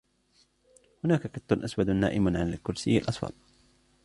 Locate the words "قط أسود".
1.27-1.89